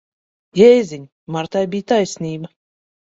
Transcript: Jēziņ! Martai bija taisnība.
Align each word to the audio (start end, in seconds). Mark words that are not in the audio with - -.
Jēziņ! 0.59 1.05
Martai 1.37 1.63
bija 1.75 1.89
taisnība. 1.93 2.55